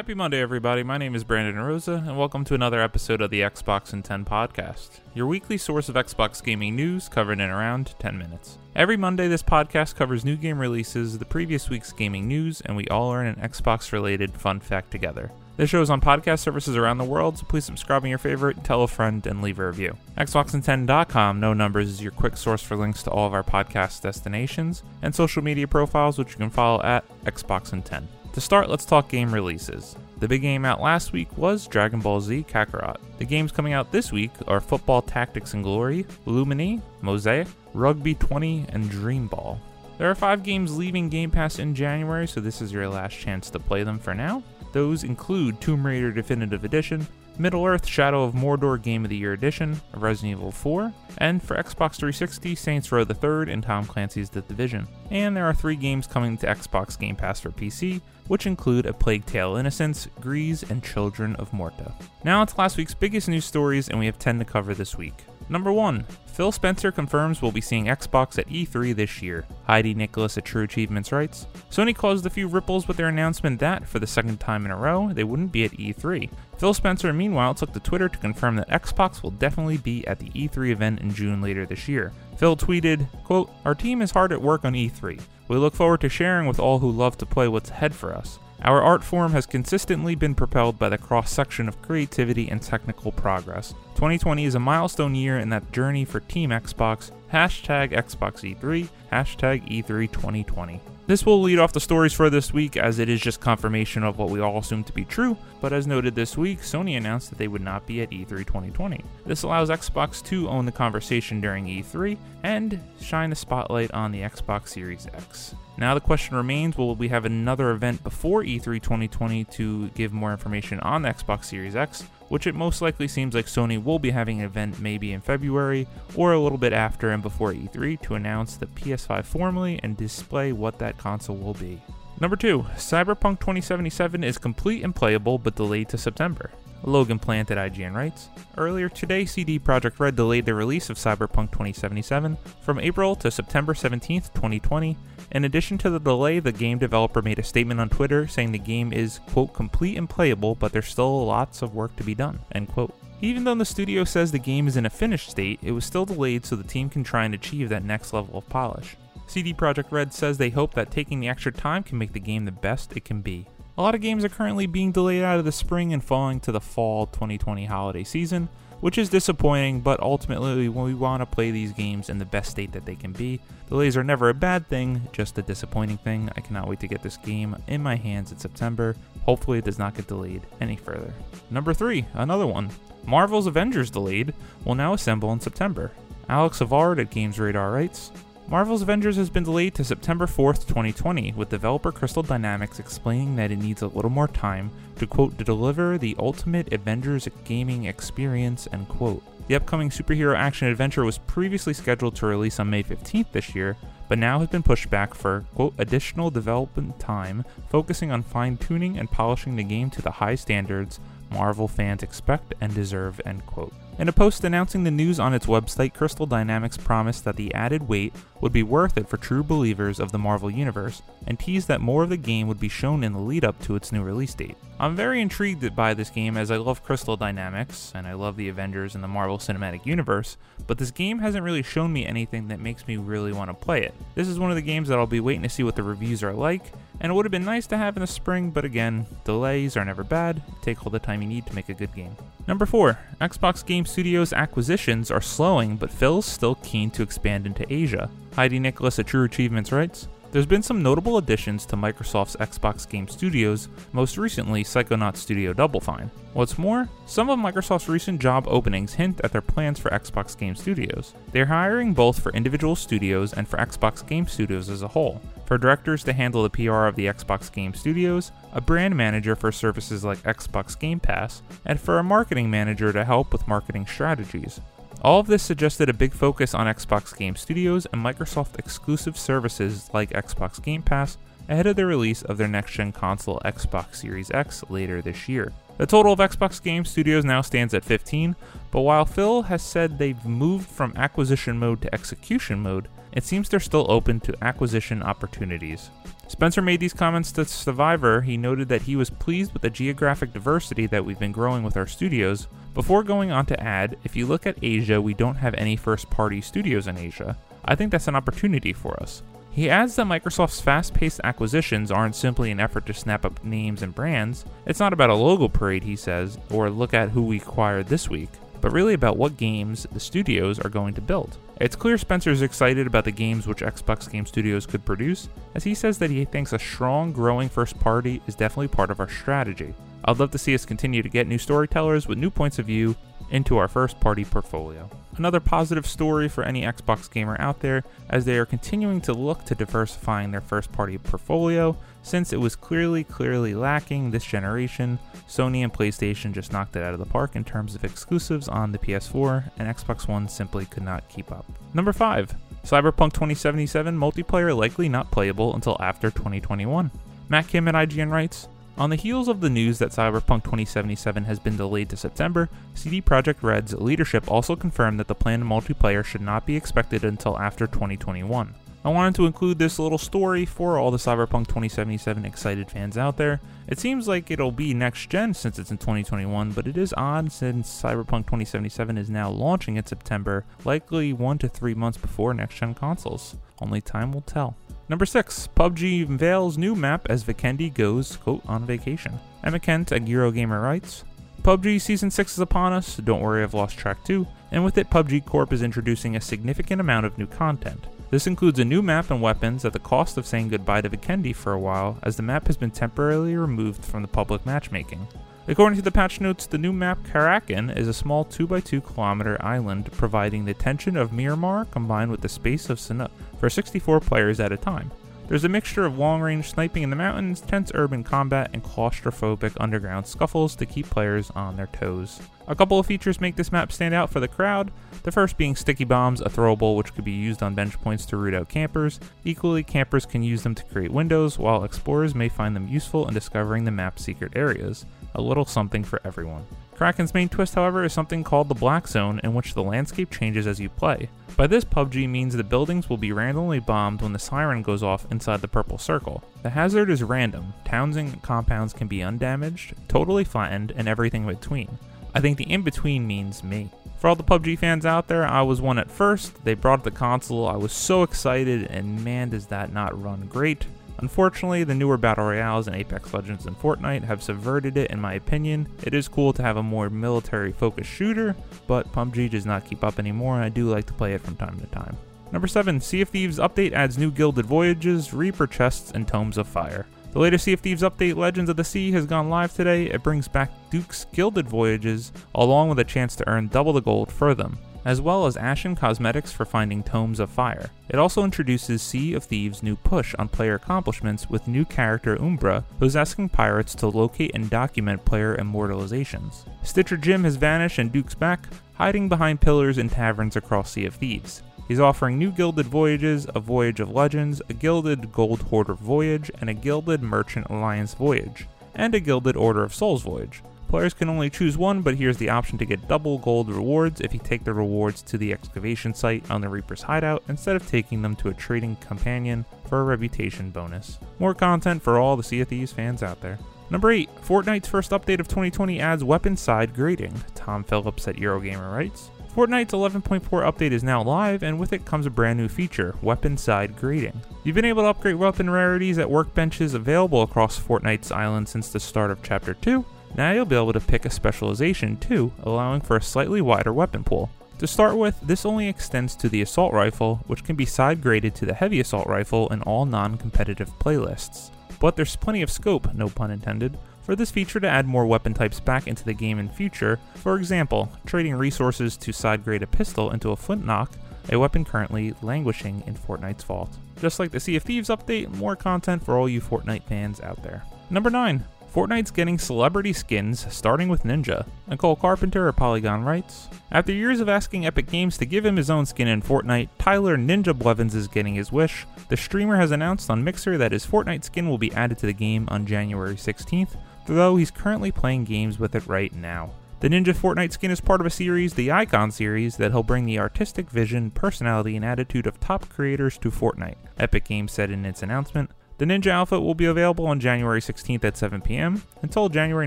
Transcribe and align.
Happy 0.00 0.14
Monday, 0.14 0.40
everybody. 0.40 0.82
My 0.82 0.96
name 0.96 1.14
is 1.14 1.24
Brandon 1.24 1.62
Rosa, 1.62 2.02
and 2.06 2.16
welcome 2.16 2.42
to 2.46 2.54
another 2.54 2.80
episode 2.80 3.20
of 3.20 3.28
the 3.30 3.42
Xbox 3.42 3.92
in 3.92 4.02
10 4.02 4.24
podcast, 4.24 5.00
your 5.12 5.26
weekly 5.26 5.58
source 5.58 5.90
of 5.90 5.94
Xbox 5.94 6.42
gaming 6.42 6.74
news 6.74 7.06
covered 7.06 7.38
in 7.38 7.50
around 7.50 7.94
10 7.98 8.16
minutes. 8.16 8.56
Every 8.74 8.96
Monday, 8.96 9.28
this 9.28 9.42
podcast 9.42 9.96
covers 9.96 10.24
new 10.24 10.36
game 10.36 10.58
releases, 10.58 11.18
the 11.18 11.26
previous 11.26 11.68
week's 11.68 11.92
gaming 11.92 12.26
news, 12.26 12.62
and 12.62 12.78
we 12.78 12.88
all 12.88 13.10
learn 13.10 13.26
an 13.26 13.46
Xbox 13.46 13.92
related 13.92 14.32
fun 14.32 14.58
fact 14.58 14.90
together. 14.90 15.30
This 15.58 15.68
show 15.68 15.82
is 15.82 15.90
on 15.90 16.00
podcast 16.00 16.38
services 16.38 16.78
around 16.78 16.96
the 16.96 17.04
world, 17.04 17.36
so 17.36 17.44
please 17.44 17.66
subscribe 17.66 18.02
on 18.02 18.08
your 18.08 18.16
favorite, 18.16 18.64
tell 18.64 18.82
a 18.82 18.88
friend, 18.88 19.26
and 19.26 19.42
leave 19.42 19.58
a 19.58 19.66
review. 19.66 19.98
Xboxin10.com, 20.16 21.40
no 21.40 21.52
numbers, 21.52 21.90
is 21.90 22.02
your 22.02 22.12
quick 22.12 22.38
source 22.38 22.62
for 22.62 22.74
links 22.74 23.02
to 23.02 23.10
all 23.10 23.26
of 23.26 23.34
our 23.34 23.44
podcast 23.44 24.00
destinations 24.00 24.82
and 25.02 25.14
social 25.14 25.44
media 25.44 25.68
profiles, 25.68 26.16
which 26.16 26.30
you 26.30 26.36
can 26.36 26.48
follow 26.48 26.82
at 26.82 27.04
Xboxin10. 27.26 28.04
To 28.34 28.40
start, 28.40 28.70
let's 28.70 28.84
talk 28.84 29.08
game 29.08 29.34
releases. 29.34 29.96
The 30.20 30.28
big 30.28 30.42
game 30.42 30.64
out 30.64 30.80
last 30.80 31.12
week 31.12 31.36
was 31.36 31.66
Dragon 31.66 31.98
Ball 31.98 32.20
Z 32.20 32.46
Kakarot. 32.48 32.98
The 33.18 33.24
games 33.24 33.50
coming 33.50 33.72
out 33.72 33.90
this 33.90 34.12
week 34.12 34.30
are 34.46 34.60
Football 34.60 35.02
Tactics 35.02 35.54
and 35.54 35.64
Glory, 35.64 36.06
Lumini, 36.26 36.80
Mosaic, 37.00 37.48
Rugby 37.74 38.14
20, 38.14 38.66
and 38.68 38.88
Dream 38.88 39.26
Ball. 39.26 39.60
There 39.98 40.08
are 40.08 40.14
five 40.14 40.44
games 40.44 40.78
leaving 40.78 41.08
Game 41.08 41.32
Pass 41.32 41.58
in 41.58 41.74
January, 41.74 42.28
so 42.28 42.40
this 42.40 42.62
is 42.62 42.72
your 42.72 42.88
last 42.88 43.18
chance 43.18 43.50
to 43.50 43.58
play 43.58 43.82
them 43.82 43.98
for 43.98 44.14
now. 44.14 44.44
Those 44.72 45.04
include 45.04 45.60
Tomb 45.60 45.86
Raider 45.86 46.12
Definitive 46.12 46.64
Edition, 46.64 47.06
Middle 47.38 47.64
Earth 47.64 47.86
Shadow 47.86 48.24
of 48.24 48.34
Mordor 48.34 48.80
Game 48.80 49.04
of 49.04 49.08
the 49.08 49.16
Year 49.16 49.32
Edition, 49.32 49.80
Resident 49.94 50.38
Evil 50.38 50.52
4, 50.52 50.92
and 51.18 51.42
for 51.42 51.56
Xbox 51.56 51.96
360, 51.96 52.54
Saints 52.54 52.92
Row 52.92 53.02
the 53.02 53.14
Third 53.14 53.48
and 53.48 53.62
Tom 53.62 53.86
Clancy's 53.86 54.28
The 54.28 54.42
Division. 54.42 54.86
And 55.10 55.34
there 55.36 55.46
are 55.46 55.54
three 55.54 55.76
games 55.76 56.06
coming 56.06 56.36
to 56.38 56.46
Xbox 56.46 56.98
Game 56.98 57.16
Pass 57.16 57.40
for 57.40 57.50
PC, 57.50 58.02
which 58.28 58.46
include 58.46 58.86
A 58.86 58.92
Plague 58.92 59.24
Tale 59.24 59.56
Innocence, 59.56 60.06
Gris, 60.20 60.62
and 60.64 60.84
Children 60.84 61.34
of 61.36 61.52
Morta. 61.52 61.94
Now 62.24 62.42
it's 62.42 62.58
last 62.58 62.76
week's 62.76 62.94
biggest 62.94 63.28
news 63.28 63.44
stories, 63.46 63.88
and 63.88 63.98
we 63.98 64.06
have 64.06 64.18
10 64.18 64.38
to 64.38 64.44
cover 64.44 64.74
this 64.74 64.96
week. 64.98 65.24
Number 65.48 65.72
1. 65.72 66.04
Phil 66.40 66.52
Spencer 66.52 66.90
confirms 66.90 67.42
we'll 67.42 67.52
be 67.52 67.60
seeing 67.60 67.84
Xbox 67.84 68.38
at 68.38 68.48
E3 68.48 68.96
this 68.96 69.20
year. 69.20 69.44
Heidi 69.64 69.92
Nicholas 69.92 70.38
at 70.38 70.46
True 70.46 70.62
Achievements 70.62 71.12
writes 71.12 71.46
Sony 71.70 71.94
caused 71.94 72.24
a 72.24 72.30
few 72.30 72.48
ripples 72.48 72.88
with 72.88 72.96
their 72.96 73.08
announcement 73.08 73.60
that, 73.60 73.86
for 73.86 73.98
the 73.98 74.06
second 74.06 74.40
time 74.40 74.64
in 74.64 74.70
a 74.70 74.76
row, 74.78 75.12
they 75.12 75.22
wouldn't 75.22 75.52
be 75.52 75.64
at 75.64 75.72
E3. 75.72 76.30
Phil 76.56 76.72
Spencer, 76.72 77.12
meanwhile, 77.12 77.52
took 77.52 77.74
to 77.74 77.80
Twitter 77.80 78.08
to 78.08 78.16
confirm 78.16 78.56
that 78.56 78.70
Xbox 78.70 79.22
will 79.22 79.32
definitely 79.32 79.76
be 79.76 80.06
at 80.06 80.18
the 80.18 80.30
E3 80.30 80.70
event 80.70 81.00
in 81.00 81.12
June 81.12 81.42
later 81.42 81.66
this 81.66 81.88
year. 81.88 82.10
Phil 82.38 82.56
tweeted, 82.56 83.06
quote, 83.24 83.50
Our 83.66 83.74
team 83.74 84.00
is 84.00 84.12
hard 84.12 84.32
at 84.32 84.40
work 84.40 84.64
on 84.64 84.72
E3. 84.72 85.20
We 85.48 85.58
look 85.58 85.74
forward 85.74 86.00
to 86.00 86.08
sharing 86.08 86.46
with 86.46 86.58
all 86.58 86.78
who 86.78 86.90
love 86.90 87.18
to 87.18 87.26
play 87.26 87.48
what's 87.48 87.68
ahead 87.68 87.94
for 87.94 88.14
us. 88.14 88.38
Our 88.62 88.82
art 88.82 89.02
form 89.02 89.32
has 89.32 89.46
consistently 89.46 90.14
been 90.14 90.34
propelled 90.34 90.78
by 90.78 90.90
the 90.90 90.98
cross 90.98 91.30
section 91.30 91.66
of 91.66 91.80
creativity 91.80 92.50
and 92.50 92.60
technical 92.60 93.10
progress. 93.10 93.72
2020 93.94 94.44
is 94.44 94.54
a 94.54 94.60
milestone 94.60 95.14
year 95.14 95.38
in 95.38 95.48
that 95.48 95.72
journey 95.72 96.04
for 96.04 96.20
Team 96.20 96.50
Xbox, 96.50 97.10
hashtag 97.32 97.92
Xbox 97.92 98.42
E3, 98.42 98.88
hashtag 99.12 99.68
E3 99.68 100.10
2020. 100.10 100.80
This 101.06 101.26
will 101.26 101.42
lead 101.42 101.58
off 101.58 101.72
the 101.72 101.80
stories 101.80 102.12
for 102.12 102.30
this 102.30 102.52
week 102.52 102.76
as 102.76 103.00
it 103.00 103.08
is 103.08 103.20
just 103.20 103.40
confirmation 103.40 104.04
of 104.04 104.16
what 104.16 104.30
we 104.30 104.38
all 104.38 104.58
assume 104.58 104.84
to 104.84 104.92
be 104.92 105.04
true, 105.04 105.36
but 105.60 105.72
as 105.72 105.86
noted 105.88 106.14
this 106.14 106.36
week, 106.36 106.60
Sony 106.60 106.96
announced 106.96 107.30
that 107.30 107.38
they 107.38 107.48
would 107.48 107.62
not 107.62 107.84
be 107.84 108.00
at 108.00 108.10
E3 108.10 108.28
2020. 108.28 109.02
This 109.26 109.42
allows 109.42 109.70
Xbox 109.70 110.24
to 110.26 110.48
own 110.48 110.66
the 110.66 110.72
conversation 110.72 111.40
during 111.40 111.66
E3 111.66 112.16
and 112.44 112.80
shine 113.00 113.30
the 113.30 113.36
spotlight 113.36 113.90
on 113.90 114.12
the 114.12 114.20
Xbox 114.20 114.68
Series 114.68 115.08
X. 115.12 115.56
Now 115.78 115.94
the 115.94 116.00
question 116.00 116.36
remains 116.36 116.76
will 116.78 116.94
we 116.94 117.08
have 117.08 117.24
another 117.24 117.70
event 117.70 118.04
before 118.04 118.44
E3 118.44 118.80
2020 118.80 119.44
to 119.44 119.88
give 119.88 120.12
more 120.12 120.30
information 120.30 120.78
on 120.80 121.02
the 121.02 121.08
Xbox 121.08 121.46
Series 121.46 121.74
X, 121.74 122.04
which 122.30 122.46
it 122.46 122.54
most 122.54 122.80
likely 122.80 123.08
seems 123.08 123.34
like 123.34 123.46
Sony 123.46 123.82
will 123.82 123.98
be 123.98 124.10
having 124.10 124.38
an 124.38 124.46
event 124.46 124.80
maybe 124.80 125.12
in 125.12 125.20
February 125.20 125.86
or 126.14 126.32
a 126.32 126.38
little 126.38 126.56
bit 126.56 126.72
after 126.72 127.10
and 127.10 127.22
before 127.22 127.52
E3 127.52 128.00
to 128.00 128.14
announce 128.14 128.56
the 128.56 128.66
PS5 128.66 129.24
formally 129.24 129.80
and 129.82 129.96
display 129.96 130.52
what 130.52 130.78
that 130.78 130.96
console 130.96 131.36
will 131.36 131.54
be. 131.54 131.82
Number 132.20 132.36
2, 132.36 132.60
Cyberpunk 132.76 133.40
2077 133.40 134.22
is 134.22 134.38
complete 134.38 134.84
and 134.84 134.94
playable 134.94 135.38
but 135.38 135.56
delayed 135.56 135.88
to 135.88 135.98
September. 135.98 136.52
Logan 136.82 137.18
Plant 137.18 137.50
at 137.50 137.58
IGN 137.58 137.94
writes 137.94 138.28
Earlier 138.56 138.88
today, 138.88 139.24
CD 139.24 139.58
Projekt 139.58 139.98
Red 139.98 140.16
delayed 140.16 140.46
the 140.46 140.54
release 140.54 140.90
of 140.90 140.96
Cyberpunk 140.96 141.50
2077 141.52 142.36
from 142.62 142.80
April 142.80 143.14
to 143.16 143.30
September 143.30 143.74
17, 143.74 144.22
2020. 144.22 144.96
In 145.32 145.44
addition 145.44 145.78
to 145.78 145.90
the 145.90 146.00
delay, 146.00 146.40
the 146.40 146.52
game 146.52 146.78
developer 146.78 147.22
made 147.22 147.38
a 147.38 147.42
statement 147.42 147.80
on 147.80 147.88
Twitter 147.88 148.26
saying 148.26 148.52
the 148.52 148.58
game 148.58 148.92
is, 148.92 149.20
quote, 149.28 149.54
complete 149.54 149.96
and 149.96 150.08
playable, 150.08 150.54
but 150.54 150.72
there's 150.72 150.88
still 150.88 151.26
lots 151.26 151.62
of 151.62 151.74
work 151.74 151.94
to 151.96 152.04
be 152.04 152.14
done, 152.14 152.40
end 152.52 152.68
quote. 152.68 152.94
Even 153.22 153.44
though 153.44 153.54
the 153.54 153.64
studio 153.64 154.04
says 154.04 154.32
the 154.32 154.38
game 154.38 154.66
is 154.66 154.76
in 154.76 154.86
a 154.86 154.90
finished 154.90 155.30
state, 155.30 155.60
it 155.62 155.72
was 155.72 155.84
still 155.84 156.06
delayed 156.06 156.46
so 156.46 156.56
the 156.56 156.64
team 156.64 156.88
can 156.88 157.04
try 157.04 157.24
and 157.24 157.34
achieve 157.34 157.68
that 157.68 157.84
next 157.84 158.12
level 158.12 158.38
of 158.38 158.48
polish. 158.48 158.96
CD 159.26 159.54
Projekt 159.54 159.92
Red 159.92 160.12
says 160.12 160.38
they 160.38 160.50
hope 160.50 160.74
that 160.74 160.90
taking 160.90 161.20
the 161.20 161.28
extra 161.28 161.52
time 161.52 161.82
can 161.82 161.98
make 161.98 162.12
the 162.12 162.18
game 162.18 162.46
the 162.46 162.50
best 162.50 162.96
it 162.96 163.04
can 163.04 163.20
be. 163.20 163.46
A 163.80 163.82
lot 163.82 163.94
of 163.94 164.02
games 164.02 164.26
are 164.26 164.28
currently 164.28 164.66
being 164.66 164.92
delayed 164.92 165.22
out 165.22 165.38
of 165.38 165.46
the 165.46 165.52
spring 165.52 165.94
and 165.94 166.04
falling 166.04 166.38
to 166.40 166.52
the 166.52 166.60
fall 166.60 167.06
2020 167.06 167.64
holiday 167.64 168.04
season, 168.04 168.50
which 168.80 168.98
is 168.98 169.08
disappointing, 169.08 169.80
but 169.80 169.98
ultimately 170.00 170.68
we 170.68 170.92
want 170.92 171.22
to 171.22 171.24
play 171.24 171.50
these 171.50 171.72
games 171.72 172.10
in 172.10 172.18
the 172.18 172.26
best 172.26 172.50
state 172.50 172.72
that 172.72 172.84
they 172.84 172.94
can 172.94 173.12
be. 173.12 173.40
Delays 173.70 173.96
are 173.96 174.04
never 174.04 174.28
a 174.28 174.34
bad 174.34 174.68
thing, 174.68 175.08
just 175.12 175.38
a 175.38 175.42
disappointing 175.42 175.96
thing. 175.96 176.28
I 176.36 176.42
cannot 176.42 176.68
wait 176.68 176.80
to 176.80 176.88
get 176.88 177.02
this 177.02 177.16
game 177.16 177.56
in 177.68 177.82
my 177.82 177.96
hands 177.96 178.32
in 178.32 178.36
September. 178.36 178.96
Hopefully 179.24 179.60
it 179.60 179.64
does 179.64 179.78
not 179.78 179.94
get 179.94 180.08
delayed 180.08 180.42
any 180.60 180.76
further. 180.76 181.14
Number 181.50 181.72
3, 181.72 182.04
another 182.12 182.46
one. 182.46 182.68
Marvel's 183.06 183.46
Avengers 183.46 183.90
delayed 183.90 184.34
will 184.66 184.74
now 184.74 184.92
assemble 184.92 185.32
in 185.32 185.40
September. 185.40 185.90
Alex 186.28 186.58
Avard 186.58 187.00
at 187.00 187.10
Games 187.10 187.40
Radar 187.40 187.70
writes, 187.72 188.12
Marvel's 188.50 188.82
Avengers 188.82 189.14
has 189.14 189.30
been 189.30 189.44
delayed 189.44 189.76
to 189.76 189.84
September 189.84 190.26
4th, 190.26 190.66
2020, 190.66 191.34
with 191.34 191.50
developer 191.50 191.92
Crystal 191.92 192.24
Dynamics 192.24 192.80
explaining 192.80 193.36
that 193.36 193.52
it 193.52 193.60
needs 193.60 193.80
a 193.80 193.86
little 193.86 194.10
more 194.10 194.26
time 194.26 194.72
to 194.96 195.06
quote 195.06 195.36
deliver 195.36 195.96
the 195.96 196.16
ultimate 196.18 196.72
Avengers 196.72 197.28
gaming 197.44 197.84
experience 197.84 198.66
end 198.72 198.88
quote. 198.88 199.22
The 199.46 199.54
upcoming 199.54 199.90
superhero 199.90 200.36
action 200.36 200.66
adventure 200.66 201.04
was 201.04 201.18
previously 201.18 201.74
scheduled 201.74 202.16
to 202.16 202.26
release 202.26 202.58
on 202.58 202.70
May 202.70 202.82
15th 202.82 203.30
this 203.30 203.54
year, 203.54 203.76
but 204.08 204.18
now 204.18 204.40
has 204.40 204.48
been 204.48 204.64
pushed 204.64 204.90
back 204.90 205.14
for 205.14 205.44
quote 205.54 205.74
additional 205.78 206.32
development 206.32 206.98
time, 206.98 207.44
focusing 207.68 208.10
on 208.10 208.24
fine-tuning 208.24 208.98
and 208.98 209.12
polishing 209.12 209.54
the 209.54 209.62
game 209.62 209.90
to 209.90 210.02
the 210.02 210.10
high 210.10 210.34
standards 210.34 210.98
Marvel 211.30 211.68
fans 211.68 212.02
expect 212.02 212.54
and 212.60 212.74
deserve 212.74 213.20
end 213.24 213.46
quote. 213.46 213.72
In 213.98 214.08
a 214.08 214.12
post 214.12 214.44
announcing 214.44 214.84
the 214.84 214.90
news 214.90 215.20
on 215.20 215.34
its 215.34 215.44
website, 215.44 215.92
Crystal 215.92 216.24
Dynamics 216.24 216.78
promised 216.78 217.24
that 217.24 217.36
the 217.36 217.52
added 217.52 217.86
wait 217.86 218.14
would 218.40 218.52
be 218.52 218.62
worth 218.62 218.96
it 218.96 219.06
for 219.06 219.18
true 219.18 219.42
believers 219.42 220.00
of 220.00 220.10
the 220.10 220.18
Marvel 220.18 220.50
Universe, 220.50 221.02
and 221.26 221.38
teased 221.38 221.68
that 221.68 221.82
more 221.82 222.04
of 222.04 222.08
the 222.08 222.16
game 222.16 222.48
would 222.48 222.58
be 222.58 222.70
shown 222.70 223.04
in 223.04 223.12
the 223.12 223.18
lead 223.18 223.44
up 223.44 223.60
to 223.60 223.76
its 223.76 223.92
new 223.92 224.02
release 224.02 224.32
date. 224.32 224.56
I'm 224.78 224.96
very 224.96 225.20
intrigued 225.20 225.76
by 225.76 225.92
this 225.92 226.08
game 226.08 226.38
as 226.38 226.50
I 226.50 226.56
love 226.56 226.82
Crystal 226.82 227.18
Dynamics, 227.18 227.92
and 227.94 228.06
I 228.06 228.14
love 228.14 228.36
the 228.36 228.48
Avengers 228.48 228.94
and 228.94 229.04
the 229.04 229.08
Marvel 229.08 229.36
Cinematic 229.36 229.84
Universe, 229.84 230.38
but 230.66 230.78
this 230.78 230.90
game 230.90 231.18
hasn't 231.18 231.44
really 231.44 231.62
shown 231.62 231.92
me 231.92 232.06
anything 232.06 232.48
that 232.48 232.60
makes 232.60 232.86
me 232.86 232.96
really 232.96 233.32
want 233.34 233.50
to 233.50 233.54
play 233.54 233.82
it. 233.82 233.92
This 234.14 234.28
is 234.28 234.38
one 234.38 234.50
of 234.50 234.56
the 234.56 234.62
games 234.62 234.88
that 234.88 234.98
I'll 234.98 235.06
be 235.06 235.20
waiting 235.20 235.42
to 235.42 235.50
see 235.50 235.62
what 235.62 235.76
the 235.76 235.82
reviews 235.82 236.22
are 236.22 236.32
like, 236.32 236.72
and 237.00 237.12
it 237.12 237.14
would 237.14 237.26
have 237.26 237.32
been 237.32 237.44
nice 237.44 237.66
to 237.66 237.76
have 237.76 237.96
in 237.96 238.00
the 238.00 238.06
spring, 238.06 238.50
but 238.50 238.64
again, 238.64 239.06
delays 239.24 239.76
are 239.76 239.84
never 239.84 240.04
bad. 240.04 240.42
Take 240.62 240.86
all 240.86 240.90
the 240.90 240.98
time 240.98 241.20
you 241.20 241.28
need 241.28 241.46
to 241.46 241.54
make 241.54 241.68
a 241.68 241.74
good 241.74 241.94
game. 241.94 242.16
Number 242.46 242.66
4. 242.66 242.98
Xbox 243.20 243.64
Game 243.64 243.79
Studios 243.84 244.32
acquisitions 244.32 245.10
are 245.10 245.20
slowing, 245.20 245.76
but 245.76 245.90
Phil's 245.90 246.26
still 246.26 246.56
keen 246.56 246.90
to 246.92 247.02
expand 247.02 247.46
into 247.46 247.70
Asia. 247.72 248.10
Heidi 248.34 248.58
Nicholas 248.58 248.98
at 248.98 249.06
True 249.06 249.24
Achievements 249.24 249.72
writes, 249.72 250.08
there's 250.32 250.46
been 250.46 250.62
some 250.62 250.82
notable 250.82 251.18
additions 251.18 251.66
to 251.66 251.76
Microsoft's 251.76 252.36
Xbox 252.36 252.88
Game 252.88 253.08
Studios, 253.08 253.68
most 253.92 254.16
recently 254.16 254.62
Psychonauts 254.62 255.16
Studio 255.16 255.52
Double 255.52 255.80
Fine. 255.80 256.10
What's 256.34 256.56
more, 256.56 256.88
some 257.06 257.28
of 257.28 257.38
Microsoft's 257.38 257.88
recent 257.88 258.20
job 258.20 258.46
openings 258.46 258.94
hint 258.94 259.20
at 259.24 259.32
their 259.32 259.40
plans 259.40 259.80
for 259.80 259.90
Xbox 259.90 260.38
Game 260.38 260.54
Studios. 260.54 261.14
They're 261.32 261.46
hiring 261.46 261.92
both 261.92 262.22
for 262.22 262.32
individual 262.32 262.76
studios 262.76 263.32
and 263.32 263.48
for 263.48 263.56
Xbox 263.56 264.06
Game 264.06 264.28
Studios 264.28 264.68
as 264.68 264.82
a 264.82 264.88
whole. 264.88 265.20
For 265.46 265.58
directors 265.58 266.04
to 266.04 266.12
handle 266.12 266.44
the 266.44 266.50
PR 266.50 266.86
of 266.86 266.94
the 266.94 267.06
Xbox 267.06 267.50
Game 267.50 267.74
Studios, 267.74 268.30
a 268.52 268.60
brand 268.60 268.96
manager 268.96 269.34
for 269.34 269.50
services 269.50 270.04
like 270.04 270.22
Xbox 270.22 270.78
Game 270.78 271.00
Pass, 271.00 271.42
and 271.64 271.80
for 271.80 271.98
a 271.98 272.04
marketing 272.04 272.48
manager 272.48 272.92
to 272.92 273.04
help 273.04 273.32
with 273.32 273.48
marketing 273.48 273.86
strategies. 273.86 274.60
All 275.02 275.18
of 275.18 275.28
this 275.28 275.42
suggested 275.42 275.88
a 275.88 275.94
big 275.94 276.12
focus 276.12 276.54
on 276.54 276.66
Xbox 276.66 277.16
Game 277.16 277.34
Studios 277.34 277.86
and 277.90 278.04
Microsoft 278.04 278.58
exclusive 278.58 279.16
services 279.16 279.88
like 279.94 280.10
Xbox 280.10 280.62
Game 280.62 280.82
Pass 280.82 281.16
ahead 281.48 281.66
of 281.66 281.76
the 281.76 281.86
release 281.86 282.20
of 282.22 282.36
their 282.36 282.46
next 282.46 282.72
gen 282.72 282.92
console 282.92 283.40
Xbox 283.42 283.96
Series 283.96 284.30
X 284.30 284.62
later 284.68 285.00
this 285.00 285.26
year. 285.26 285.54
The 285.78 285.86
total 285.86 286.12
of 286.12 286.18
Xbox 286.18 286.62
Game 286.62 286.84
Studios 286.84 287.24
now 287.24 287.40
stands 287.40 287.72
at 287.72 287.82
15, 287.82 288.36
but 288.70 288.82
while 288.82 289.06
Phil 289.06 289.42
has 289.42 289.62
said 289.62 289.96
they've 289.96 290.22
moved 290.26 290.68
from 290.68 290.92
acquisition 290.96 291.58
mode 291.58 291.80
to 291.80 291.94
execution 291.94 292.60
mode, 292.60 292.88
it 293.12 293.24
seems 293.24 293.48
they're 293.48 293.60
still 293.60 293.86
open 293.90 294.20
to 294.20 294.44
acquisition 294.44 295.02
opportunities. 295.02 295.90
Spencer 296.28 296.62
made 296.62 296.78
these 296.78 296.92
comments 296.92 297.32
to 297.32 297.44
Survivor. 297.44 298.20
He 298.20 298.36
noted 298.36 298.68
that 298.68 298.82
he 298.82 298.94
was 298.94 299.10
pleased 299.10 299.52
with 299.52 299.62
the 299.62 299.70
geographic 299.70 300.32
diversity 300.32 300.86
that 300.86 301.04
we've 301.04 301.18
been 301.18 301.32
growing 301.32 301.64
with 301.64 301.76
our 301.76 301.88
studios. 301.88 302.46
Before 302.72 303.02
going 303.02 303.32
on 303.32 303.46
to 303.46 303.60
add, 303.60 303.98
if 304.04 304.14
you 304.14 304.26
look 304.26 304.46
at 304.46 304.62
Asia, 304.62 305.00
we 305.00 305.12
don't 305.12 305.34
have 305.34 305.54
any 305.54 305.74
first 305.74 306.08
party 306.08 306.40
studios 306.40 306.86
in 306.86 306.96
Asia. 306.96 307.36
I 307.64 307.74
think 307.74 307.90
that's 307.90 308.06
an 308.06 308.14
opportunity 308.14 308.72
for 308.72 309.00
us. 309.02 309.22
He 309.50 309.68
adds 309.68 309.96
that 309.96 310.06
Microsoft's 310.06 310.60
fast 310.60 310.94
paced 310.94 311.20
acquisitions 311.24 311.90
aren't 311.90 312.14
simply 312.14 312.52
an 312.52 312.60
effort 312.60 312.86
to 312.86 312.94
snap 312.94 313.24
up 313.24 313.42
names 313.42 313.82
and 313.82 313.92
brands. 313.92 314.44
It's 314.64 314.78
not 314.78 314.92
about 314.92 315.10
a 315.10 315.14
logo 315.14 315.48
parade, 315.48 315.82
he 315.82 315.96
says, 315.96 316.38
or 316.50 316.70
look 316.70 316.94
at 316.94 317.10
who 317.10 317.22
we 317.22 317.38
acquired 317.38 317.88
this 317.88 318.08
week, 318.08 318.30
but 318.60 318.72
really 318.72 318.94
about 318.94 319.16
what 319.16 319.36
games 319.36 319.86
the 319.92 320.00
studios 320.00 320.58
are 320.58 320.68
going 320.68 320.94
to 320.94 321.00
build. 321.00 321.36
It's 321.60 321.76
clear 321.76 321.98
Spencer 321.98 322.30
is 322.30 322.42
excited 322.42 322.86
about 322.86 323.04
the 323.04 323.10
games 323.10 323.46
which 323.46 323.60
Xbox 323.60 324.10
Game 324.10 324.26
Studios 324.26 324.66
could 324.66 324.84
produce, 324.84 325.28
as 325.54 325.64
he 325.64 325.74
says 325.74 325.98
that 325.98 326.10
he 326.10 326.24
thinks 326.24 326.52
a 326.52 326.58
strong, 326.58 327.12
growing 327.12 327.48
first 327.48 327.78
party 327.78 328.22
is 328.26 328.34
definitely 328.34 328.68
part 328.68 328.90
of 328.90 329.00
our 329.00 329.08
strategy. 329.08 329.74
I'd 330.04 330.18
love 330.18 330.30
to 330.32 330.38
see 330.38 330.54
us 330.54 330.64
continue 330.64 331.02
to 331.02 331.08
get 331.08 331.26
new 331.26 331.38
storytellers 331.38 332.06
with 332.06 332.18
new 332.18 332.30
points 332.30 332.58
of 332.58 332.66
view 332.66 332.96
into 333.30 333.58
our 333.58 333.68
first 333.68 334.00
party 334.00 334.24
portfolio. 334.24 334.90
Another 335.16 335.40
positive 335.40 335.86
story 335.86 336.28
for 336.28 336.44
any 336.44 336.62
Xbox 336.62 337.10
gamer 337.10 337.36
out 337.38 337.60
there, 337.60 337.84
as 338.08 338.24
they 338.24 338.38
are 338.38 338.46
continuing 338.46 339.00
to 339.02 339.12
look 339.12 339.44
to 339.44 339.54
diversifying 339.54 340.30
their 340.30 340.40
first 340.40 340.72
party 340.72 340.96
portfolio, 340.98 341.76
since 342.02 342.32
it 342.32 342.40
was 342.40 342.56
clearly, 342.56 343.04
clearly 343.04 343.54
lacking 343.54 344.10
this 344.10 344.24
generation. 344.24 344.98
Sony 345.28 345.62
and 345.62 345.72
PlayStation 345.72 346.32
just 346.32 346.52
knocked 346.52 346.76
it 346.76 346.82
out 346.82 346.94
of 346.94 346.98
the 346.98 347.06
park 347.06 347.36
in 347.36 347.44
terms 347.44 347.74
of 347.74 347.84
exclusives 347.84 348.48
on 348.48 348.72
the 348.72 348.78
PS4, 348.78 349.50
and 349.58 349.68
Xbox 349.68 350.08
One 350.08 350.28
simply 350.28 350.64
could 350.64 350.84
not 350.84 351.08
keep 351.08 351.30
up. 351.30 351.44
Number 351.74 351.92
5. 351.92 352.34
Cyberpunk 352.64 353.12
2077 353.12 353.96
multiplayer 353.96 354.56
likely 354.56 354.88
not 354.88 355.10
playable 355.10 355.54
until 355.54 355.76
after 355.80 356.10
2021. 356.10 356.90
Matt 357.28 357.48
Kim 357.48 357.68
at 357.68 357.74
IGN 357.74 358.10
writes, 358.10 358.48
on 358.78 358.90
the 358.90 358.96
heels 358.96 359.28
of 359.28 359.40
the 359.40 359.50
news 359.50 359.78
that 359.78 359.90
Cyberpunk 359.90 360.44
2077 360.44 361.24
has 361.24 361.38
been 361.38 361.56
delayed 361.56 361.90
to 361.90 361.96
September, 361.96 362.48
CD 362.74 363.02
Projekt 363.02 363.42
Red's 363.42 363.74
leadership 363.74 364.30
also 364.30 364.56
confirmed 364.56 364.98
that 364.98 365.08
the 365.08 365.14
planned 365.14 365.44
multiplayer 365.44 366.04
should 366.04 366.22
not 366.22 366.46
be 366.46 366.56
expected 366.56 367.04
until 367.04 367.38
after 367.38 367.66
2021. 367.66 368.54
I 368.82 368.88
wanted 368.88 369.14
to 369.16 369.26
include 369.26 369.58
this 369.58 369.78
little 369.78 369.98
story 369.98 370.46
for 370.46 370.78
all 370.78 370.90
the 370.90 370.96
Cyberpunk 370.96 371.48
2077 371.48 372.24
excited 372.24 372.70
fans 372.70 372.96
out 372.96 373.18
there. 373.18 373.38
It 373.68 373.78
seems 373.78 374.08
like 374.08 374.30
it'll 374.30 374.52
be 374.52 374.72
next 374.72 375.10
gen 375.10 375.34
since 375.34 375.58
it's 375.58 375.70
in 375.70 375.76
2021, 375.76 376.52
but 376.52 376.66
it 376.66 376.78
is 376.78 376.94
odd 376.96 377.30
since 377.30 377.68
Cyberpunk 377.70 378.24
2077 378.24 378.96
is 378.96 379.10
now 379.10 379.28
launching 379.28 379.76
in 379.76 379.84
September, 379.84 380.46
likely 380.64 381.12
1 381.12 381.38
to 381.38 381.48
3 381.48 381.74
months 381.74 381.98
before 381.98 382.32
next 382.32 382.54
gen 382.54 382.72
consoles. 382.72 383.36
Only 383.60 383.82
time 383.82 384.12
will 384.12 384.22
tell. 384.22 384.56
Number 384.88 385.04
6. 385.04 385.50
PUBG 385.54 386.08
unveils 386.08 386.56
new 386.56 386.74
map 386.74 387.06
as 387.10 387.22
Vikendi 387.22 387.72
goes, 387.72 388.16
quote, 388.16 388.42
on 388.46 388.64
vacation. 388.64 389.20
Emma 389.44 389.60
Kent 389.60 389.92
at 389.92 390.06
Eurogamer 390.06 390.62
writes, 390.62 391.04
PUBG 391.42 391.80
Season 391.82 392.10
6 392.10 392.32
is 392.32 392.38
upon 392.38 392.72
us, 392.72 392.96
don't 392.96 393.20
worry 393.20 393.42
I've 393.42 393.52
lost 393.52 393.76
track 393.76 394.02
too, 394.04 394.26
and 394.50 394.64
with 394.64 394.78
it 394.78 394.88
PUBG 394.88 395.26
Corp 395.26 395.52
is 395.52 395.62
introducing 395.62 396.16
a 396.16 396.20
significant 396.20 396.80
amount 396.80 397.04
of 397.04 397.18
new 397.18 397.26
content. 397.26 397.86
This 398.10 398.26
includes 398.26 398.58
a 398.58 398.64
new 398.64 398.82
map 398.82 399.08
and 399.12 399.22
weapons 399.22 399.64
at 399.64 399.72
the 399.72 399.78
cost 399.78 400.16
of 400.16 400.26
saying 400.26 400.48
goodbye 400.48 400.80
to 400.80 400.90
Vikendi 400.90 401.32
for 401.34 401.52
a 401.52 401.60
while, 401.60 401.96
as 402.02 402.16
the 402.16 402.24
map 402.24 402.48
has 402.48 402.56
been 402.56 402.72
temporarily 402.72 403.36
removed 403.36 403.84
from 403.84 404.02
the 404.02 404.08
public 404.08 404.44
matchmaking. 404.44 405.06
According 405.46 405.76
to 405.76 405.82
the 405.82 405.92
patch 405.92 406.20
notes, 406.20 406.46
the 406.46 406.58
new 406.58 406.72
map 406.72 406.98
Karakin 407.04 407.74
is 407.76 407.86
a 407.86 407.94
small 407.94 408.24
2x2 408.24 408.84
kilometer 408.84 409.36
island 409.40 409.92
providing 409.92 410.44
the 410.44 410.54
tension 410.54 410.96
of 410.96 411.12
Miramar 411.12 411.66
combined 411.66 412.10
with 412.10 412.20
the 412.20 412.28
space 412.28 412.68
of 412.68 412.78
Sanhok 412.78 413.12
for 413.38 413.48
64 413.48 414.00
players 414.00 414.40
at 414.40 414.50
a 414.50 414.56
time. 414.56 414.90
There's 415.30 415.44
a 415.44 415.48
mixture 415.48 415.86
of 415.86 415.96
long 415.96 416.20
range 416.20 416.50
sniping 416.50 416.82
in 416.82 416.90
the 416.90 416.96
mountains, 416.96 417.40
tense 417.40 417.70
urban 417.76 418.02
combat, 418.02 418.50
and 418.52 418.64
claustrophobic 418.64 419.52
underground 419.60 420.08
scuffles 420.08 420.56
to 420.56 420.66
keep 420.66 420.90
players 420.90 421.30
on 421.36 421.54
their 421.54 421.68
toes. 421.68 422.20
A 422.48 422.56
couple 422.56 422.80
of 422.80 422.86
features 422.86 423.20
make 423.20 423.36
this 423.36 423.52
map 423.52 423.70
stand 423.70 423.94
out 423.94 424.10
for 424.10 424.18
the 424.18 424.26
crowd, 424.26 424.72
the 425.04 425.12
first 425.12 425.36
being 425.36 425.54
sticky 425.54 425.84
bombs, 425.84 426.20
a 426.20 426.24
throwable 426.24 426.74
which 426.74 426.92
could 426.96 427.04
be 427.04 427.12
used 427.12 427.44
on 427.44 427.54
bench 427.54 427.80
points 427.80 428.04
to 428.06 428.16
root 428.16 428.34
out 428.34 428.48
campers. 428.48 428.98
Equally, 429.24 429.62
campers 429.62 430.04
can 430.04 430.24
use 430.24 430.42
them 430.42 430.56
to 430.56 430.64
create 430.64 430.90
windows, 430.90 431.38
while 431.38 431.62
explorers 431.62 432.12
may 432.12 432.28
find 432.28 432.56
them 432.56 432.66
useful 432.66 433.06
in 433.06 433.14
discovering 433.14 433.64
the 433.64 433.70
map's 433.70 434.02
secret 434.02 434.32
areas. 434.34 434.84
A 435.14 435.20
little 435.20 435.44
something 435.44 435.84
for 435.84 436.00
everyone. 436.04 436.46
Karakin's 436.76 437.12
main 437.12 437.28
twist, 437.28 437.54
however, 437.54 437.84
is 437.84 437.92
something 437.92 438.24
called 438.24 438.48
the 438.48 438.54
Black 438.54 438.88
Zone, 438.88 439.20
in 439.22 439.34
which 439.34 439.52
the 439.52 439.62
landscape 439.62 440.10
changes 440.10 440.46
as 440.46 440.58
you 440.60 440.70
play. 440.70 441.10
By 441.36 441.46
this, 441.46 441.64
PUBG 441.64 442.08
means 442.08 442.34
the 442.34 442.42
buildings 442.42 442.88
will 442.88 442.96
be 442.96 443.12
randomly 443.12 443.60
bombed 443.60 444.00
when 444.00 444.12
the 444.14 444.18
siren 444.18 444.62
goes 444.62 444.82
off 444.82 445.10
inside 445.10 445.42
the 445.42 445.48
purple 445.48 445.76
circle. 445.76 446.22
The 446.42 446.50
hazard 446.50 446.88
is 446.88 447.02
random, 447.02 447.52
towns 447.66 447.96
and 447.96 448.22
compounds 448.22 448.72
can 448.72 448.88
be 448.88 449.02
undamaged, 449.02 449.74
totally 449.88 450.24
flattened, 450.24 450.72
and 450.74 450.88
everything 450.88 451.24
in 451.24 451.34
between. 451.34 451.78
I 452.14 452.20
think 452.20 452.38
the 452.38 452.50
in 452.50 452.62
between 452.62 453.06
means 453.06 453.44
me. 453.44 453.70
For 453.98 454.08
all 454.08 454.16
the 454.16 454.24
PUBG 454.24 454.58
fans 454.58 454.86
out 454.86 455.08
there, 455.08 455.26
I 455.26 455.42
was 455.42 455.60
one 455.60 455.78
at 455.78 455.90
first. 455.90 456.44
They 456.44 456.54
brought 456.54 456.84
the 456.84 456.90
console, 456.90 457.46
I 457.46 457.56
was 457.56 457.72
so 457.72 458.02
excited, 458.02 458.64
and 458.70 459.04
man, 459.04 459.28
does 459.28 459.48
that 459.48 459.70
not 459.70 460.02
run 460.02 460.26
great. 460.26 460.64
Unfortunately, 461.00 461.64
the 461.64 461.74
newer 461.74 461.96
Battle 461.96 462.26
Royales 462.26 462.68
in 462.68 462.74
Apex 462.74 463.14
Legends 463.14 463.46
and 463.46 463.58
Fortnite 463.58 464.04
have 464.04 464.22
subverted 464.22 464.76
it 464.76 464.90
in 464.90 465.00
my 465.00 465.14
opinion. 465.14 465.66
It 465.82 465.94
is 465.94 466.08
cool 466.08 466.34
to 466.34 466.42
have 466.42 466.58
a 466.58 466.62
more 466.62 466.90
military 466.90 467.52
focused 467.52 467.90
shooter, 467.90 468.36
but 468.66 468.92
PUBG 468.92 469.30
does 469.30 469.46
not 469.46 469.64
keep 469.64 469.82
up 469.82 469.98
anymore 469.98 470.36
and 470.36 470.44
I 470.44 470.50
do 470.50 470.68
like 470.70 470.84
to 470.86 470.92
play 470.92 471.14
it 471.14 471.22
from 471.22 471.36
time 471.36 471.58
to 471.58 471.66
time. 471.66 471.96
Number 472.32 472.46
7, 472.46 472.80
Sea 472.80 473.00
of 473.00 473.08
Thieves 473.08 473.38
update 473.38 473.72
adds 473.72 473.96
new 473.96 474.10
Gilded 474.10 474.44
Voyages, 474.44 475.14
Reaper 475.14 475.46
chests, 475.46 475.90
and 475.90 476.06
Tomes 476.06 476.36
of 476.36 476.46
Fire. 476.46 476.86
The 477.12 477.18
latest 477.18 477.44
Sea 477.44 477.54
of 477.54 477.60
Thieves 477.60 477.82
update, 477.82 478.14
Legends 478.14 478.50
of 478.50 478.56
the 478.56 478.62
Sea, 478.62 478.92
has 478.92 479.06
gone 479.06 479.30
live 479.30 479.52
today. 479.52 479.86
It 479.86 480.02
brings 480.02 480.28
back 480.28 480.52
Duke's 480.70 481.06
Gilded 481.12 481.48
Voyages, 481.48 482.12
along 482.34 482.68
with 482.68 482.78
a 482.78 482.84
chance 482.84 483.16
to 483.16 483.28
earn 483.28 483.48
double 483.48 483.72
the 483.72 483.80
gold 483.80 484.12
for 484.12 484.34
them 484.34 484.58
as 484.84 485.00
well 485.00 485.26
as 485.26 485.36
Ashen 485.36 485.76
cosmetics 485.76 486.32
for 486.32 486.44
finding 486.44 486.82
Tomes 486.82 487.20
of 487.20 487.30
Fire. 487.30 487.70
It 487.88 487.98
also 487.98 488.24
introduces 488.24 488.82
Sea 488.82 489.14
of 489.14 489.24
Thieves' 489.24 489.62
new 489.62 489.76
push 489.76 490.14
on 490.18 490.28
player 490.28 490.54
accomplishments 490.54 491.28
with 491.28 491.48
new 491.48 491.64
character 491.64 492.20
Umbra, 492.20 492.64
who's 492.78 492.96
asking 492.96 493.30
pirates 493.30 493.74
to 493.76 493.88
locate 493.88 494.32
and 494.34 494.48
document 494.48 495.04
player 495.04 495.36
immortalizations. 495.36 496.44
Stitcher 496.62 496.96
Jim 496.96 497.24
has 497.24 497.36
vanished 497.36 497.78
and 497.78 497.92
Duke's 497.92 498.14
back, 498.14 498.46
hiding 498.74 499.08
behind 499.08 499.40
pillars 499.40 499.78
in 499.78 499.88
taverns 499.88 500.36
across 500.36 500.70
Sea 500.70 500.86
of 500.86 500.94
Thieves. 500.94 501.42
He's 501.68 501.78
offering 501.78 502.18
new 502.18 502.32
Gilded 502.32 502.66
Voyages, 502.66 503.28
a 503.34 503.38
Voyage 503.38 503.78
of 503.78 503.90
Legends, 503.90 504.42
a 504.48 504.52
Gilded 504.52 505.12
Gold 505.12 505.42
Hoarder 505.42 505.74
Voyage, 505.74 506.30
and 506.40 506.50
a 506.50 506.54
Gilded 506.54 507.00
Merchant 507.00 507.46
Alliance 507.48 507.94
Voyage, 507.94 508.48
and 508.74 508.92
a 508.92 508.98
Gilded 508.98 509.36
Order 509.36 509.62
of 509.62 509.72
Souls 509.72 510.02
Voyage. 510.02 510.42
Players 510.70 510.94
can 510.94 511.08
only 511.08 511.30
choose 511.30 511.58
one, 511.58 511.82
but 511.82 511.96
here's 511.96 512.18
the 512.18 512.30
option 512.30 512.56
to 512.58 512.64
get 512.64 512.86
double 512.86 513.18
gold 513.18 513.50
rewards 513.50 514.00
if 514.00 514.14
you 514.14 514.20
take 514.22 514.44
the 514.44 514.54
rewards 514.54 515.02
to 515.02 515.18
the 515.18 515.32
excavation 515.32 515.92
site 515.92 516.30
on 516.30 516.40
the 516.40 516.48
Reaper's 516.48 516.82
hideout 516.82 517.24
instead 517.28 517.56
of 517.56 517.68
taking 517.68 518.02
them 518.02 518.14
to 518.14 518.28
a 518.28 518.34
trading 518.34 518.76
companion 518.76 519.44
for 519.66 519.80
a 519.80 519.84
reputation 519.84 520.50
bonus. 520.50 521.00
More 521.18 521.34
content 521.34 521.82
for 521.82 521.98
all 521.98 522.16
the 522.16 522.22
Sea 522.22 522.42
of 522.42 522.48
Thieves 522.48 522.70
fans 522.70 523.02
out 523.02 523.20
there. 523.20 523.36
Number 523.68 523.90
8. 523.90 524.08
Fortnite's 524.22 524.68
first 524.68 524.92
update 524.92 525.18
of 525.18 525.26
2020 525.26 525.80
adds 525.80 526.04
weapon 526.04 526.36
side 526.36 526.72
grading. 526.72 527.20
Tom 527.34 527.64
Phillips 527.64 528.06
at 528.06 528.14
Eurogamer 528.14 528.72
writes. 528.72 529.10
Fortnite's 529.34 529.72
11.4 529.72 530.20
update 530.20 530.70
is 530.70 530.84
now 530.84 531.02
live, 531.02 531.42
and 531.42 531.58
with 531.58 531.72
it 531.72 531.84
comes 531.84 532.06
a 532.06 532.10
brand 532.10 532.38
new 532.38 532.48
feature, 532.48 532.94
weapon 533.02 533.36
side 533.36 533.76
grading. 533.76 534.20
You've 534.44 534.54
been 534.54 534.64
able 534.64 534.84
to 534.84 534.88
upgrade 534.88 535.16
weapon 535.16 535.50
rarities 535.50 535.98
at 535.98 536.06
workbenches 536.06 536.74
available 536.74 537.22
across 537.22 537.58
Fortnite's 537.58 538.12
island 538.12 538.48
since 538.48 538.68
the 538.68 538.78
start 538.78 539.10
of 539.10 539.22
Chapter 539.24 539.54
2, 539.54 539.84
now 540.16 540.32
you'll 540.32 540.44
be 540.44 540.56
able 540.56 540.72
to 540.72 540.80
pick 540.80 541.04
a 541.04 541.10
specialization 541.10 541.96
too, 541.96 542.32
allowing 542.42 542.80
for 542.80 542.96
a 542.96 543.02
slightly 543.02 543.40
wider 543.40 543.72
weapon 543.72 544.04
pool. 544.04 544.30
To 544.58 544.66
start 544.66 544.96
with, 544.96 545.18
this 545.22 545.46
only 545.46 545.68
extends 545.68 546.14
to 546.16 546.28
the 546.28 546.42
assault 546.42 546.74
rifle, 546.74 547.24
which 547.26 547.44
can 547.44 547.56
be 547.56 547.64
side 547.64 548.02
graded 548.02 548.34
to 548.34 548.46
the 548.46 548.52
heavy 548.52 548.80
assault 548.80 549.06
rifle 549.06 549.48
in 549.48 549.62
all 549.62 549.86
non 549.86 550.18
competitive 550.18 550.70
playlists. 550.78 551.50
But 551.80 551.96
there's 551.96 552.16
plenty 552.16 552.42
of 552.42 552.50
scope, 552.50 552.92
no 552.92 553.08
pun 553.08 553.30
intended, 553.30 553.78
for 554.02 554.14
this 554.14 554.30
feature 554.30 554.60
to 554.60 554.68
add 554.68 554.86
more 554.86 555.06
weapon 555.06 555.32
types 555.32 555.60
back 555.60 555.86
into 555.86 556.04
the 556.04 556.12
game 556.12 556.38
in 556.38 556.48
future, 556.48 556.98
for 557.14 557.38
example, 557.38 557.90
trading 558.04 558.34
resources 558.34 558.96
to 558.98 559.12
side 559.12 559.44
grade 559.44 559.62
a 559.62 559.66
pistol 559.66 560.10
into 560.10 560.30
a 560.30 560.36
flintlock, 560.36 560.92
a 561.30 561.38
weapon 561.38 561.64
currently 561.64 562.14
languishing 562.20 562.82
in 562.86 562.94
Fortnite's 562.94 563.44
vault. 563.44 563.78
Just 564.00 564.18
like 564.18 564.30
the 564.30 564.40
Sea 564.40 564.56
of 564.56 564.62
Thieves 564.64 564.88
update, 564.88 565.34
more 565.34 565.56
content 565.56 566.04
for 566.04 566.18
all 566.18 566.28
you 566.28 566.40
Fortnite 566.40 566.82
fans 566.82 567.20
out 567.20 567.42
there. 567.42 567.62
Number 567.88 568.10
9. 568.10 568.44
Fortnite's 568.72 569.10
getting 569.10 569.36
celebrity 569.36 569.92
skins, 569.92 570.46
starting 570.48 570.88
with 570.88 571.02
Ninja. 571.02 571.44
Nicole 571.66 571.96
Carpenter 571.96 572.46
of 572.46 572.54
Polygon 572.54 573.02
writes 573.02 573.48
After 573.72 573.92
years 573.92 574.20
of 574.20 574.28
asking 574.28 574.64
Epic 574.64 574.86
Games 574.86 575.18
to 575.18 575.26
give 575.26 575.44
him 575.44 575.56
his 575.56 575.70
own 575.70 575.86
skin 575.86 576.06
in 576.06 576.22
Fortnite, 576.22 576.68
Tyler 576.78 577.16
Ninja 577.16 577.56
Blevins 577.56 577.96
is 577.96 578.06
getting 578.06 578.36
his 578.36 578.52
wish. 578.52 578.86
The 579.08 579.16
streamer 579.16 579.56
has 579.56 579.72
announced 579.72 580.08
on 580.08 580.22
Mixer 580.22 580.56
that 580.58 580.70
his 580.70 580.86
Fortnite 580.86 581.24
skin 581.24 581.48
will 581.48 581.58
be 581.58 581.72
added 581.72 581.98
to 581.98 582.06
the 582.06 582.12
game 582.12 582.46
on 582.48 582.64
January 582.64 583.16
16th, 583.16 583.76
though 584.06 584.36
he's 584.36 584.52
currently 584.52 584.92
playing 584.92 585.24
games 585.24 585.58
with 585.58 585.74
it 585.74 585.86
right 585.88 586.14
now. 586.14 586.50
The 586.78 586.88
Ninja 586.88 587.14
Fortnite 587.14 587.52
skin 587.52 587.72
is 587.72 587.80
part 587.80 588.00
of 588.00 588.06
a 588.06 588.10
series, 588.10 588.54
the 588.54 588.70
Icon 588.70 589.10
series, 589.10 589.56
that 589.56 589.72
will 589.72 589.82
bring 589.82 590.06
the 590.06 590.20
artistic 590.20 590.70
vision, 590.70 591.10
personality, 591.10 591.74
and 591.74 591.84
attitude 591.84 592.26
of 592.26 592.38
top 592.38 592.68
creators 592.68 593.18
to 593.18 593.30
Fortnite, 593.30 593.76
Epic 593.98 594.24
Games 594.24 594.52
said 594.52 594.70
in 594.70 594.86
its 594.86 595.02
announcement. 595.02 595.50
The 595.80 595.86
Ninja 595.86 596.10
outfit 596.10 596.42
will 596.42 596.54
be 596.54 596.66
available 596.66 597.06
on 597.06 597.20
January 597.20 597.62
16th 597.62 598.04
at 598.04 598.14
7 598.14 598.42
p.m. 598.42 598.82
until 599.00 599.30
January 599.30 599.66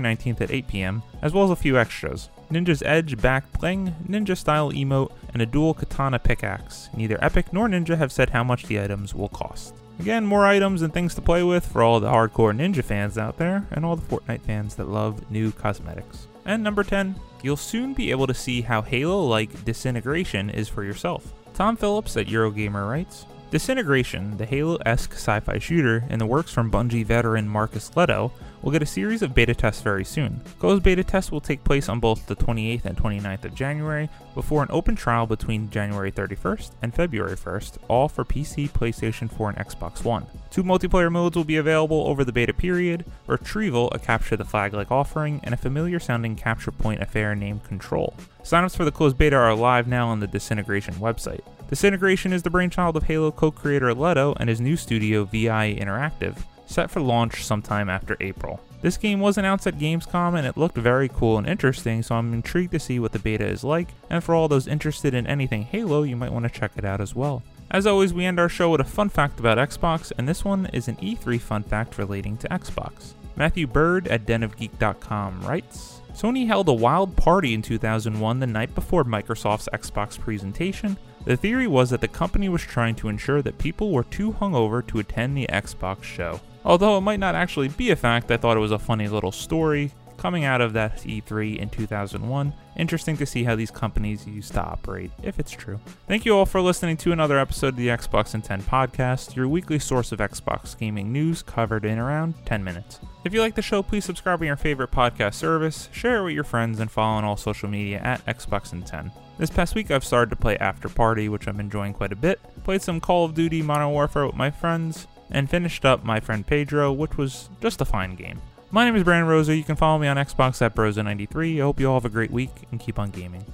19th 0.00 0.42
at 0.42 0.52
8 0.52 0.68
p.m., 0.68 1.02
as 1.22 1.32
well 1.32 1.42
as 1.42 1.50
a 1.50 1.56
few 1.56 1.76
extras. 1.76 2.30
Ninja's 2.52 2.84
Edge 2.84 3.20
back 3.20 3.52
bling, 3.58 3.96
Ninja 4.08 4.36
style 4.36 4.70
emote, 4.70 5.10
and 5.32 5.42
a 5.42 5.46
dual 5.46 5.74
katana 5.74 6.20
pickaxe. 6.20 6.88
Neither 6.96 7.18
Epic 7.20 7.52
nor 7.52 7.66
Ninja 7.66 7.98
have 7.98 8.12
said 8.12 8.30
how 8.30 8.44
much 8.44 8.66
the 8.66 8.80
items 8.80 9.12
will 9.12 9.28
cost. 9.30 9.74
Again, 9.98 10.24
more 10.24 10.46
items 10.46 10.82
and 10.82 10.94
things 10.94 11.16
to 11.16 11.20
play 11.20 11.42
with 11.42 11.66
for 11.66 11.82
all 11.82 11.98
the 11.98 12.06
hardcore 12.06 12.56
Ninja 12.56 12.84
fans 12.84 13.18
out 13.18 13.36
there 13.36 13.66
and 13.72 13.84
all 13.84 13.96
the 13.96 14.06
Fortnite 14.06 14.42
fans 14.42 14.76
that 14.76 14.88
love 14.88 15.28
new 15.32 15.50
cosmetics. 15.50 16.28
And 16.44 16.62
number 16.62 16.84
10, 16.84 17.16
you'll 17.42 17.56
soon 17.56 17.92
be 17.92 18.12
able 18.12 18.28
to 18.28 18.34
see 18.34 18.60
how 18.60 18.82
Halo 18.82 19.20
like 19.24 19.64
disintegration 19.64 20.48
is 20.48 20.68
for 20.68 20.84
yourself. 20.84 21.34
Tom 21.54 21.76
Phillips 21.76 22.16
at 22.16 22.28
Eurogamer 22.28 22.88
writes 22.88 23.26
Disintegration, 23.54 24.36
the 24.36 24.46
Halo 24.46 24.78
esque 24.84 25.12
sci 25.12 25.38
fi 25.38 25.60
shooter 25.60 26.02
in 26.10 26.18
the 26.18 26.26
works 26.26 26.50
from 26.50 26.72
Bungie 26.72 27.06
veteran 27.06 27.48
Marcus 27.48 27.88
Lehto, 27.90 28.32
will 28.62 28.72
get 28.72 28.82
a 28.82 28.86
series 28.86 29.22
of 29.22 29.32
beta 29.32 29.54
tests 29.54 29.80
very 29.80 30.04
soon. 30.04 30.40
Those 30.58 30.80
beta 30.80 31.04
tests 31.04 31.30
will 31.30 31.40
take 31.40 31.62
place 31.62 31.88
on 31.88 32.00
both 32.00 32.26
the 32.26 32.34
28th 32.34 32.84
and 32.84 32.96
29th 32.96 33.44
of 33.44 33.54
January, 33.54 34.10
before 34.34 34.64
an 34.64 34.70
open 34.72 34.96
trial 34.96 35.28
between 35.28 35.70
January 35.70 36.10
31st 36.10 36.72
and 36.82 36.92
February 36.92 37.36
1st, 37.36 37.78
all 37.86 38.08
for 38.08 38.24
PC, 38.24 38.68
PlayStation 38.68 39.30
4, 39.30 39.50
and 39.50 39.58
Xbox 39.58 40.02
One. 40.02 40.26
Two 40.50 40.64
multiplayer 40.64 41.12
modes 41.12 41.36
will 41.36 41.44
be 41.44 41.56
available 41.56 42.08
over 42.08 42.24
the 42.24 42.32
beta 42.32 42.52
period 42.52 43.04
Retrieval, 43.28 43.88
a 43.92 44.00
capture 44.00 44.36
the 44.36 44.44
flag 44.44 44.74
like 44.74 44.90
offering, 44.90 45.40
and 45.44 45.54
a 45.54 45.56
familiar 45.56 46.00
sounding 46.00 46.34
capture 46.34 46.72
point 46.72 47.00
affair 47.00 47.36
named 47.36 47.62
Control. 47.62 48.14
Signups 48.42 48.76
for 48.76 48.84
the 48.84 48.90
closed 48.90 49.16
beta 49.16 49.36
are 49.36 49.54
live 49.54 49.86
now 49.86 50.08
on 50.08 50.18
the 50.18 50.26
Disintegration 50.26 50.94
website. 50.94 51.40
Disintegration 51.74 52.32
is 52.32 52.44
the 52.44 52.50
brainchild 52.50 52.96
of 52.96 53.02
Halo 53.02 53.32
co 53.32 53.50
creator 53.50 53.92
Lehto 53.92 54.36
and 54.38 54.48
his 54.48 54.60
new 54.60 54.76
studio 54.76 55.24
V1 55.24 55.76
Interactive, 55.76 56.36
set 56.66 56.88
for 56.88 57.00
launch 57.00 57.44
sometime 57.44 57.90
after 57.90 58.16
April. 58.20 58.60
This 58.80 58.96
game 58.96 59.18
was 59.18 59.38
announced 59.38 59.66
at 59.66 59.78
Gamescom 59.80 60.38
and 60.38 60.46
it 60.46 60.56
looked 60.56 60.76
very 60.76 61.08
cool 61.08 61.36
and 61.36 61.48
interesting, 61.48 62.04
so 62.04 62.14
I'm 62.14 62.32
intrigued 62.32 62.70
to 62.74 62.78
see 62.78 63.00
what 63.00 63.10
the 63.10 63.18
beta 63.18 63.44
is 63.44 63.64
like, 63.64 63.88
and 64.08 64.22
for 64.22 64.36
all 64.36 64.46
those 64.46 64.68
interested 64.68 65.14
in 65.14 65.26
anything 65.26 65.62
Halo, 65.62 66.04
you 66.04 66.14
might 66.14 66.30
want 66.30 66.44
to 66.44 66.60
check 66.60 66.70
it 66.76 66.84
out 66.84 67.00
as 67.00 67.16
well. 67.16 67.42
As 67.72 67.88
always, 67.88 68.14
we 68.14 68.24
end 68.24 68.38
our 68.38 68.48
show 68.48 68.70
with 68.70 68.80
a 68.80 68.84
fun 68.84 69.08
fact 69.08 69.40
about 69.40 69.58
Xbox, 69.58 70.12
and 70.16 70.28
this 70.28 70.44
one 70.44 70.66
is 70.66 70.86
an 70.86 70.94
E3 70.98 71.40
fun 71.40 71.64
fact 71.64 71.98
relating 71.98 72.36
to 72.36 72.48
Xbox. 72.50 73.14
Matthew 73.34 73.66
Byrd 73.66 74.06
at 74.06 74.26
denofgeek.com 74.26 75.40
writes 75.40 75.93
Sony 76.14 76.46
held 76.46 76.68
a 76.68 76.72
wild 76.72 77.16
party 77.16 77.54
in 77.54 77.60
2001 77.60 78.38
the 78.38 78.46
night 78.46 78.72
before 78.74 79.02
Microsoft's 79.02 79.68
Xbox 79.72 80.18
presentation, 80.18 80.96
the 81.24 81.36
theory 81.36 81.66
was 81.66 81.90
that 81.90 82.00
the 82.00 82.06
company 82.06 82.48
was 82.48 82.62
trying 82.62 82.94
to 82.94 83.08
ensure 83.08 83.42
that 83.42 83.58
people 83.58 83.90
were 83.90 84.04
too 84.04 84.32
hungover 84.32 84.86
to 84.86 85.00
attend 85.00 85.36
the 85.36 85.48
Xbox 85.48 86.04
show. 86.04 86.40
Although 86.64 86.98
it 86.98 87.00
might 87.00 87.18
not 87.18 87.34
actually 87.34 87.66
be 87.66 87.90
a 87.90 87.96
fact, 87.96 88.30
I 88.30 88.36
thought 88.36 88.56
it 88.56 88.60
was 88.60 88.70
a 88.70 88.78
funny 88.78 89.08
little 89.08 89.32
story 89.32 89.90
coming 90.16 90.44
out 90.44 90.60
of 90.60 90.72
that 90.72 90.98
E3 90.98 91.58
in 91.58 91.70
2001. 91.70 92.54
Interesting 92.76 93.16
to 93.16 93.26
see 93.26 93.44
how 93.44 93.54
these 93.54 93.70
companies 93.70 94.26
used 94.26 94.52
to 94.54 94.62
operate, 94.62 95.10
if 95.22 95.38
it's 95.38 95.52
true. 95.52 95.80
Thank 96.08 96.24
you 96.24 96.36
all 96.36 96.46
for 96.46 96.60
listening 96.60 96.96
to 96.98 97.12
another 97.12 97.38
episode 97.38 97.68
of 97.68 97.76
the 97.76 97.88
Xbox 97.88 98.34
in 98.34 98.42
10 98.42 98.62
podcast, 98.62 99.36
your 99.36 99.48
weekly 99.48 99.78
source 99.78 100.12
of 100.12 100.18
Xbox 100.18 100.76
gaming 100.76 101.12
news 101.12 101.42
covered 101.42 101.84
in 101.84 101.98
around 101.98 102.34
10 102.46 102.64
minutes. 102.64 103.00
If 103.24 103.32
you 103.32 103.40
like 103.40 103.54
the 103.54 103.62
show, 103.62 103.82
please 103.82 104.04
subscribe 104.04 104.40
on 104.40 104.46
your 104.46 104.56
favorite 104.56 104.90
podcast 104.90 105.34
service, 105.34 105.88
share 105.92 106.18
it 106.18 106.24
with 106.24 106.34
your 106.34 106.44
friends, 106.44 106.80
and 106.80 106.90
follow 106.90 107.16
on 107.16 107.24
all 107.24 107.36
social 107.36 107.68
media 107.68 107.98
at 107.98 108.24
Xbox 108.26 108.72
in 108.72 108.82
10. 108.82 109.12
This 109.38 109.50
past 109.50 109.74
week, 109.74 109.90
I've 109.90 110.04
started 110.04 110.30
to 110.30 110.36
play 110.36 110.56
After 110.58 110.88
Party, 110.88 111.28
which 111.28 111.48
I'm 111.48 111.60
enjoying 111.60 111.94
quite 111.94 112.12
a 112.12 112.16
bit. 112.16 112.40
Played 112.64 112.82
some 112.82 113.00
Call 113.00 113.24
of 113.24 113.34
Duty 113.34 113.62
Modern 113.62 113.90
Warfare 113.90 114.26
with 114.26 114.36
my 114.36 114.50
friends, 114.50 115.06
and 115.30 115.50
finished 115.50 115.84
up 115.84 116.04
My 116.04 116.20
Friend 116.20 116.46
Pedro, 116.46 116.92
which 116.92 117.16
was 117.16 117.48
just 117.60 117.80
a 117.80 117.84
fine 117.84 118.14
game. 118.14 118.40
My 118.74 118.84
name 118.84 118.96
is 118.96 119.04
Brandon 119.04 119.28
Rosa. 119.28 119.54
You 119.54 119.62
can 119.62 119.76
follow 119.76 120.00
me 120.00 120.08
on 120.08 120.16
Xbox 120.16 120.60
at 120.60 120.74
Brosa93. 120.74 121.58
I 121.58 121.60
hope 121.60 121.78
you 121.78 121.86
all 121.88 121.94
have 121.94 122.04
a 122.04 122.08
great 122.08 122.32
week 122.32 122.50
and 122.72 122.80
keep 122.80 122.98
on 122.98 123.10
gaming. 123.10 123.44